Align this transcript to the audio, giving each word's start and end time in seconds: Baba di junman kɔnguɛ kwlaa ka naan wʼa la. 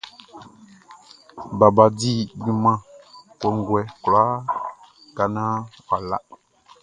Baba 1.59 1.85
di 1.99 2.11
junman 2.43 2.77
kɔnguɛ 3.39 3.81
kwlaa 4.03 4.35
ka 5.15 5.23
naan 5.33 5.57
wʼa 5.87 5.97
la. 6.09 6.17